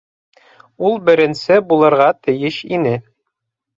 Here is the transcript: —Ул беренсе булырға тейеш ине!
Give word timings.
—Ул 0.87 0.95
беренсе 1.11 1.59
булырға 1.73 2.09
тейеш 2.29 2.61
ине! 2.71 2.99